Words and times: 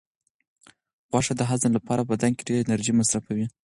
غوښه 1.11 1.33
د 1.37 1.41
هضم 1.49 1.71
لپاره 1.77 2.01
په 2.03 2.09
بدن 2.11 2.31
کې 2.35 2.47
ډېره 2.49 2.61
انرژي 2.65 2.93
مصرفوي. 2.99 3.45